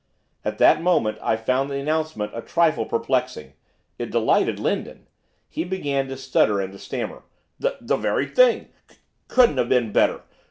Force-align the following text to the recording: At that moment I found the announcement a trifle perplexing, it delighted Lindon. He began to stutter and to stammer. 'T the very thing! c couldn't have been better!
At 0.43 0.57
that 0.57 0.81
moment 0.81 1.19
I 1.21 1.35
found 1.35 1.69
the 1.69 1.75
announcement 1.75 2.31
a 2.33 2.41
trifle 2.41 2.87
perplexing, 2.87 3.53
it 3.99 4.09
delighted 4.09 4.57
Lindon. 4.57 5.05
He 5.47 5.63
began 5.63 6.07
to 6.07 6.17
stutter 6.17 6.59
and 6.59 6.73
to 6.73 6.79
stammer. 6.79 7.21
'T 7.61 7.69
the 7.81 7.97
very 7.97 8.25
thing! 8.25 8.69
c 8.89 8.97
couldn't 9.27 9.59
have 9.59 9.69
been 9.69 9.91
better! 9.91 10.23